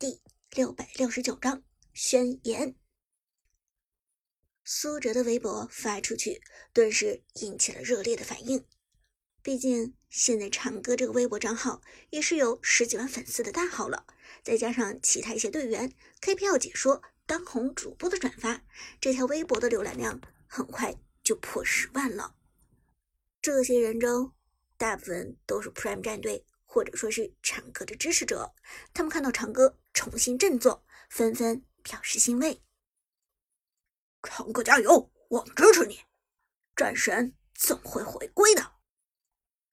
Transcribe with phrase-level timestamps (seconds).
[0.00, 0.22] 第
[0.56, 1.62] 六百六十九章
[1.92, 2.74] 宣言。
[4.64, 6.40] 苏哲的微博发出去，
[6.72, 8.64] 顿时引起了热烈的反应。
[9.42, 14.06] 毕竟现在长歌这个微博账号也是有十几万粉丝的大号了，
[14.42, 15.92] 再加上其他一些队员、
[16.22, 18.64] KPL 解说、当红主播的转发，
[19.02, 22.36] 这条微博的浏览量很快就破十万了。
[23.42, 24.32] 这些人中，
[24.78, 26.46] 大部分都是 Prime 战队。
[26.72, 28.54] 或者说是长歌的支持者，
[28.94, 32.62] 他们看到长歌重新振作，纷纷表示欣慰。
[34.22, 36.04] 长歌加油，我们支持你！
[36.76, 38.74] 战神总会回归的。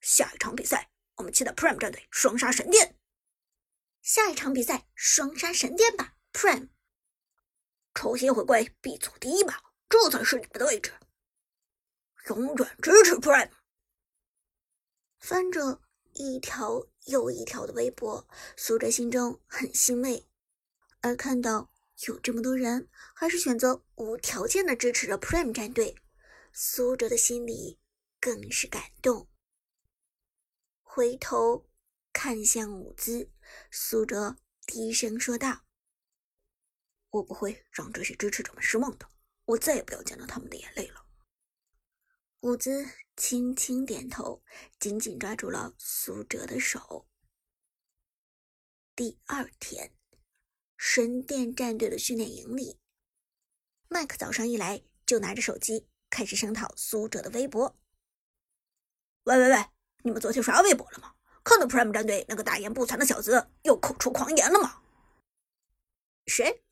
[0.00, 2.96] 下一场比赛，我们期待 Prime 战队双杀神殿。
[4.00, 6.68] 下一场比赛，双杀神殿吧，Prime！
[7.92, 10.92] 重新回归 B 组第一吧，这才是你们的位置。
[12.28, 13.50] 永远支持 Prime。
[15.18, 15.80] 翻着。
[16.14, 20.26] 一条又一条的微博，苏哲心中很欣慰，
[21.00, 21.72] 而看到
[22.06, 25.96] 有这么多人还是选择无条件的支持着 Prime 战队，
[26.52, 27.78] 苏哲的心里
[28.20, 29.28] 更是感动。
[30.82, 31.68] 回头
[32.12, 33.30] 看向伍兹，
[33.70, 35.62] 苏哲低声说道
[37.10, 39.08] ：“我不会让这些支持者们失望的，
[39.46, 41.03] 我再也不要见到他们的眼泪了。”
[42.44, 44.42] 伍兹轻轻点头，
[44.78, 47.08] 紧紧抓住了苏哲的手。
[48.94, 49.94] 第二天，
[50.76, 52.78] 神殿战队的训练营里，
[53.88, 57.78] 麦克早上一来就拿着手机开始声讨苏哲的微博。
[59.22, 59.64] 喂喂喂，
[60.02, 61.14] 你们昨天刷微博了吗？
[61.42, 64.82] 看到 Prime 战队那个大言不惭的小子又口出狂言了吗？
[66.26, 66.62] 谁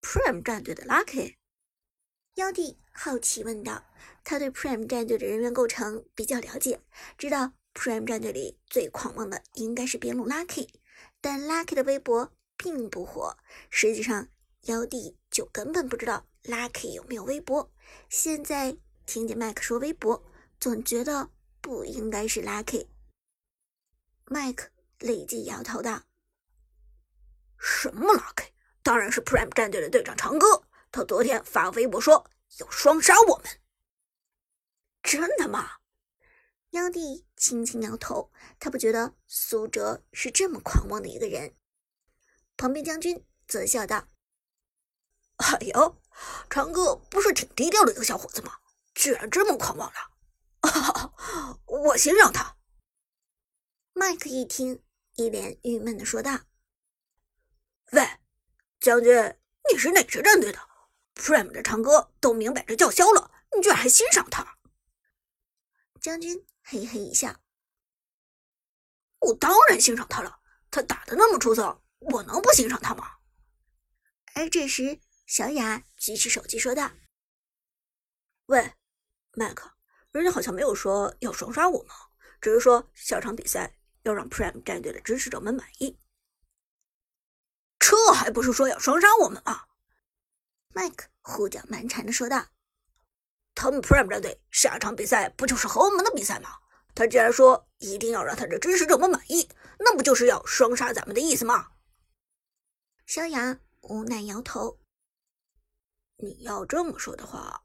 [0.00, 1.38] ？Prime 战队的 Lucky。
[2.38, 3.82] 妖帝好奇问道
[4.22, 6.80] ：“他对 Prime 战队的人员构成比较了解，
[7.18, 10.68] 知道 Prime 战队里最狂妄的应该是边路 Lucky，
[11.20, 13.36] 但 Lucky 的微博并不火。
[13.70, 14.28] 实际上，
[14.66, 17.72] 妖帝就根本不知道 Lucky 有没有微博。
[18.08, 20.24] 现在听见麦克说微博，
[20.60, 21.30] 总觉得
[21.60, 22.86] 不应该是 Lucky。”
[24.30, 24.68] 麦克
[25.00, 26.02] 立即摇头道
[27.58, 28.50] ：“什么 Lucky？
[28.84, 33.60] 当然是 Prime 战队的队长长歌。”他昨天发微博说要双杀我们，
[35.02, 35.78] 真的吗？
[36.70, 41.54] 妖帝轻轻摇头，他不觉得苏哲是这么狂妄的一个人。
[42.56, 44.08] 旁边将军则笑道
[45.36, 46.02] ：“哎呦，
[46.50, 48.58] 长歌不是挺低调的一个小伙子吗？
[48.94, 51.14] 居然这么狂妄了！
[51.66, 52.56] 我欣赏他。”
[53.94, 54.82] 麦克一听，
[55.14, 56.40] 一脸郁闷的说道
[57.92, 58.06] ：“喂，
[58.80, 59.38] 将军，
[59.72, 60.58] 你是哪支战队的？”
[61.18, 64.56] Prime 的长歌都明摆着叫嚣了，你居然还欣赏他？
[66.00, 67.40] 将军嘿嘿一笑
[69.18, 70.40] ：“我当然欣赏他了，
[70.70, 73.16] 他打的那么出色，我能不欣赏他吗？”
[74.34, 76.92] 而这时，小雅举起手机说道
[78.46, 78.74] ：“喂，
[79.32, 79.72] 麦克，
[80.12, 81.92] 人家好像没有说要双杀我们，
[82.40, 85.98] 只是说下场比赛要让 Prime 战队的支持者们满意。
[87.80, 89.64] 这还不是说要双杀我们吗？”
[90.70, 92.46] 麦克胡搅蛮缠的说道
[93.54, 96.50] ：“他们 Prime 战队下场比赛不就是和我们的比赛吗？
[96.94, 101.72] 他既然说一定要让他的支持者们满意，那不就是要双杀咱们的意思吗？”
[103.06, 104.80] 小雅无奈摇头
[106.18, 107.64] ：“你要这么说的话，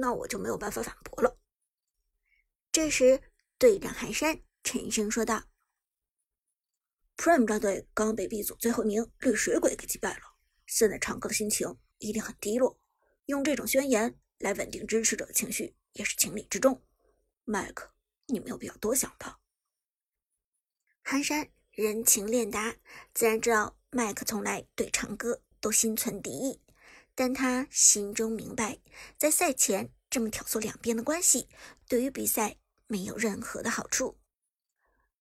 [0.00, 1.38] 那我就没有办法反驳了。”
[2.72, 3.22] 这时，
[3.58, 5.44] 队长寒山沉声说道
[7.16, 10.34] ：“Prime 战队刚被 B 组最后一名绿水鬼给击败了，
[10.66, 12.78] 现在唱歌的心情。”一定很低落，
[13.26, 16.82] 用这种宣言来稳定支持者的情绪也是情理之中。
[17.44, 17.92] 麦克，
[18.26, 19.38] 你没有必要多想他。
[21.02, 22.76] 寒山人情练达，
[23.14, 26.60] 自然知道麦克从来对长歌都心存敌意，
[27.14, 28.80] 但他心中明白，
[29.16, 31.48] 在赛前这么挑唆两边的关系，
[31.88, 32.56] 对于比赛
[32.88, 34.18] 没有任何的好处。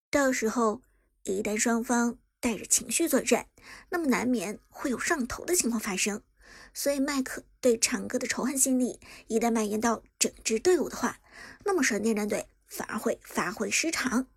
[0.10, 0.82] 到时候
[1.24, 3.50] 一旦双方带着情绪作战，
[3.90, 6.24] 那么难免会有上头的情况发生。
[6.74, 11.20] 所以，麦克对长歌的仇恨心理一旦蔓延到整支队伍的话，
[11.64, 14.28] 那么闪电战队反而会发挥失常。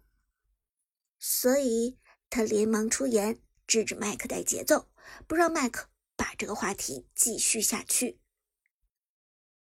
[1.19, 1.99] 所以
[2.31, 4.89] 他连忙出言制止麦克带节奏，
[5.27, 8.21] 不让麦克把这个话题继续下去。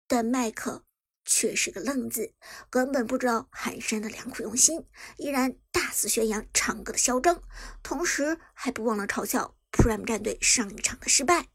[0.08, 0.84] 但麦克
[1.24, 2.34] 却是个愣子，
[2.70, 4.86] 根本不知道寒山的良苦用心，
[5.18, 7.42] 依然大肆宣扬长歌的嚣张，
[7.82, 11.53] 同时还不忘了嘲笑 Prime 战队上一场的失败。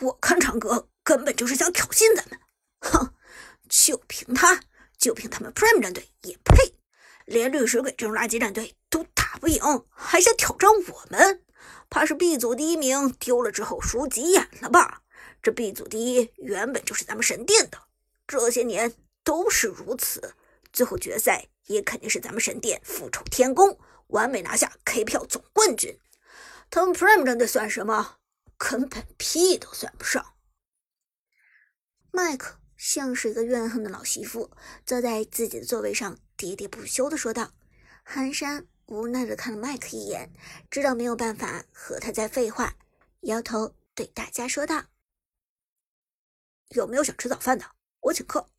[0.00, 2.38] 我看长歌根本就是想挑衅咱们，
[2.80, 3.14] 哼！
[3.68, 4.60] 就凭他，
[4.96, 6.74] 就凭他们 Prime 战队也配？
[7.26, 9.60] 连绿水鬼这种垃圾战队都打不赢，
[9.90, 11.42] 还想挑战我们？
[11.90, 15.02] 怕是 B 组第一名丢了之后输急眼了吧？
[15.42, 17.78] 这 B 组第一原本就是咱们神殿的，
[18.26, 20.34] 这些年都是如此。
[20.72, 23.78] 最后决赛也肯定是咱们神殿复仇天宫
[24.08, 25.98] 完美拿下 K 票总冠军。
[26.70, 28.17] 他们 Prime 战队算什么？
[28.58, 30.34] 根本屁都算不上。
[32.10, 34.50] 麦克像是一个怨恨的老媳妇，
[34.84, 37.52] 坐在自己的座位上，喋喋不休地说道。
[38.04, 40.32] 寒山无奈地看了麦克一眼，
[40.70, 42.74] 知道没有办法和他再废话，
[43.20, 44.86] 摇头对大家说道
[46.70, 47.64] ：“有没有想吃早饭的？
[48.00, 48.50] 我请客。”“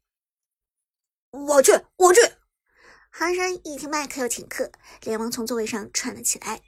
[1.31, 2.21] 我去，我去！”
[3.11, 6.61] 寒山一听麦克要请客，连忙从座位上窜了起来。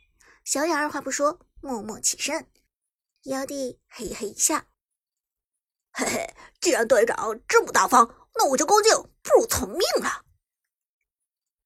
[0.44, 2.48] 小雅二话不说，默默起身。
[3.24, 4.66] 妖帝嘿嘿一笑
[5.94, 8.92] ：“嘿嘿，既然队长这么大方，那我就恭敬
[9.22, 10.26] 不如从命了。”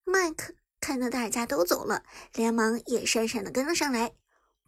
[0.05, 0.55] 麦克。
[0.81, 4.13] 看到大家都走了，连忙也讪讪的跟了上来。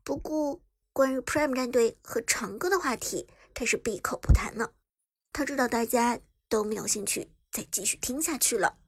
[0.03, 4.73] 不过，关于 Prime 战队和长歌的话题，他是闭口不谈了。
[5.31, 6.19] 他知道大家
[6.49, 8.79] 都没有兴趣再继续听下去了。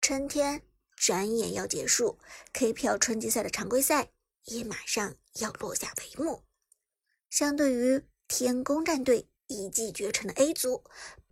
[0.00, 0.62] 春天
[0.96, 2.18] 转眼要结束
[2.54, 4.13] ，K 票春季赛的常规赛
[4.44, 6.44] 也马上要落下帷幕。
[7.30, 10.84] 相对于天宫战队一骑绝尘的 A 组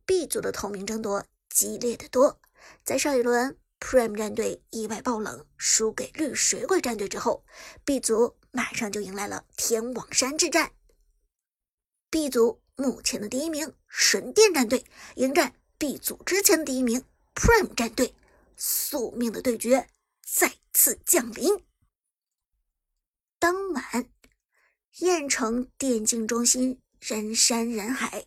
[0.07, 2.41] ，B 组的头名争夺激烈的多。
[2.85, 3.59] 在上一轮。
[3.85, 7.45] Prime 战队意外爆冷，输给绿水鬼战队之后
[7.85, 10.71] ，B 组马上就迎来了天网山之战。
[12.09, 14.85] B 组目前的第一名神殿战队
[15.17, 17.05] 迎战 B 组之前的第一名
[17.35, 18.15] Prime 战队，
[18.57, 19.89] 宿命的对决
[20.25, 21.65] 再次降临。
[23.43, 24.09] 当晚，
[24.99, 28.27] 燕城电竞中心人山人海，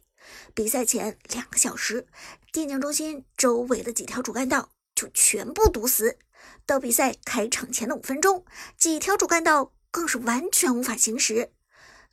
[0.53, 2.05] 比赛前两个小时，
[2.51, 4.71] 电竞中心周围的几条主干道。
[4.93, 6.19] 就全部堵死。
[6.65, 8.45] 到比赛开场前的五分钟，
[8.77, 11.53] 几条主干道更是完全无法行驶。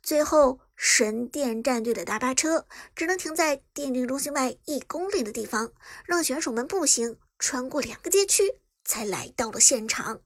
[0.01, 2.65] 最后，神殿战队的大巴车
[2.95, 5.73] 只能停在电竞中心外一公里的地方，
[6.05, 10.21] 让选手们步行穿过两个街区，才来到了现场。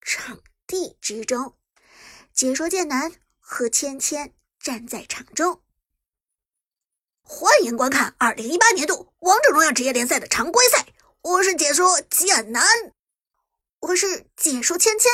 [0.00, 0.40] 场
[0.72, 1.54] 地之中，
[2.32, 5.60] 解说剑南和芊芊站在场中。
[7.20, 10.86] 欢迎观看二零一八年度王者荣耀职业联赛的常规赛，
[11.20, 12.64] 我是解说剑南，
[13.80, 15.12] 我是解说芊芊。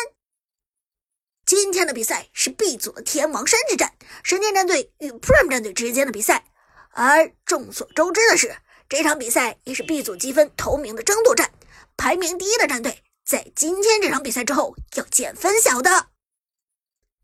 [1.44, 6.44] 今天的比赛是 B 组的天王山之战，神殿战队与 Prime 战队之间的比赛。
[6.90, 8.56] 而众所周知的是，
[8.88, 11.52] 这场比赛也是 B 组积分头名的争夺战，
[11.96, 16.08] 排名第一的战队在今天这场比赛之后要见分晓的。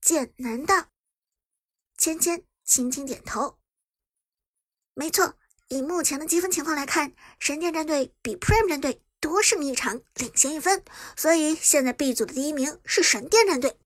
[0.03, 0.89] 剑南道，
[1.97, 3.59] 芊芊轻轻点头。
[4.93, 10.85] 没错，以目前的积分情况来看，神殿战队比 Prime 战队多胜一场，领先一分，
[11.17, 13.79] 所以现在 B 组的第一名是神殿战队。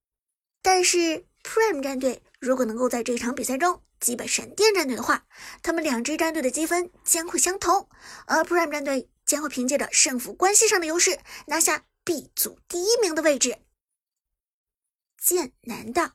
[0.60, 5.24] 但是 Prime 战队如果能够在这场比赛中击败神殿战队的话，
[5.62, 7.88] 他们两支战队的积分将会相同，
[8.26, 13.58] 而 Prime 战队将会凭借着胜负关系上的优势拿下 B 组第一名的位置。
[15.18, 16.12] 剑南道。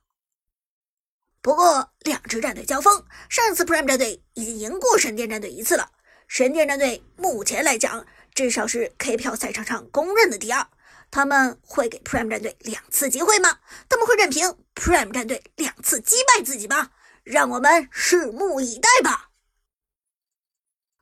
[1.40, 5.92] 不过，两支战队交锋，上次 Prime 战队已经赢过神殿战队一次了。
[6.28, 10.68] 神殿战队目前来讲，至少是 K 票赛场上公认的第二。
[11.12, 13.60] 他们会给 Prime 战队两次机会吗？
[13.88, 16.90] 他们会任凭 Prime 战队两次击败自己吗？
[17.24, 19.30] 让我们拭目以待吧。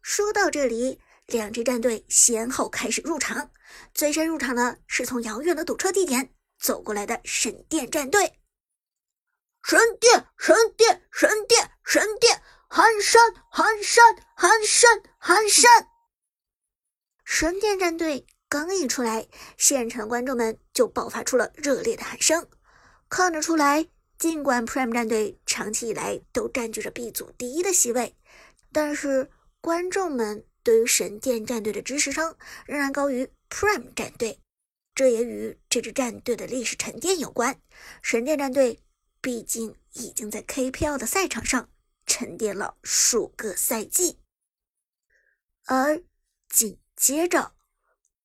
[0.01, 0.99] 说到这里，
[1.31, 3.51] 两支战队先后开始入场。
[3.93, 8.39] 最先入场的是从遥远的堵车地点走过来的神殿战队。
[9.63, 15.87] 神殿，神殿，神殿，神殿，寒山，寒山，寒山，寒山。
[17.23, 22.47] 神殿战队刚一出来，现场观众们就爆发出了热烈的喊声。
[23.07, 28.17] 看得出来，尽管 Prime 战队长期以来都占据着 B 组第一的席位，
[28.73, 29.29] 但是
[29.61, 34.39] 观众们对于神殿战队的支持声仍然高于 Prime 战队。
[34.93, 37.61] 这也与这支战队的历史沉淀有关。
[38.01, 38.79] 神殿战队。
[39.23, 41.69] 毕竟已经在 KPL 的赛场上
[42.07, 44.17] 沉淀了数个赛季，
[45.65, 46.01] 而
[46.49, 47.53] 紧接着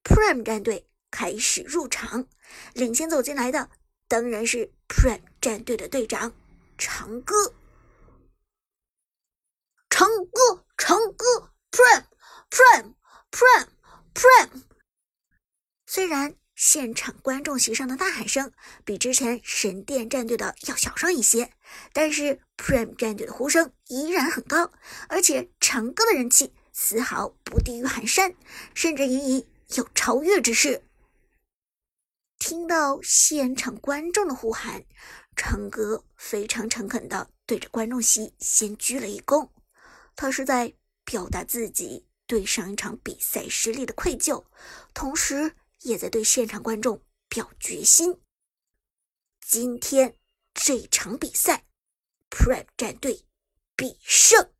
[0.03, 2.27] Prime 战队开始入场，
[2.73, 3.69] 领先走进来的
[4.09, 6.33] 当然是 Prime 战队的队长
[6.79, 7.53] 长歌。
[9.91, 12.07] 长歌，长歌，Prime
[12.51, 14.63] Prime，Prime，Prime。
[15.87, 16.37] 虽然。
[16.59, 18.51] 现场观众席上的呐喊声
[18.83, 21.53] 比之前神殿战队的要小声一些，
[21.93, 24.73] 但是 Prime 战队的呼声依然很高，
[25.11, 28.35] 而且长歌的人气丝毫不低于寒山，
[28.73, 30.83] 甚至隐隐有超越之势。
[32.39, 34.83] 听到现场观众的呼喊，
[35.37, 39.51] 长歌非常诚恳地对着观众席先鞠了一躬。
[40.15, 40.73] 他是在
[41.05, 44.45] 表达自己对上一场比赛失利的愧疚，
[44.93, 48.21] 同时也在对现场观众表决心。
[49.41, 50.17] 今天
[50.55, 51.65] 这场比赛
[52.31, 53.25] ，Prep 战队
[53.77, 54.56] 必胜。